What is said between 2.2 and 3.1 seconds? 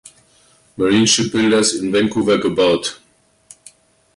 gebaut.